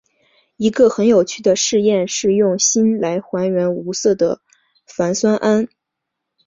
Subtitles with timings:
[0.57, 4.41] 一个很有趣的试验是用锌来还原无色的
[4.87, 5.69] 钒酸铵。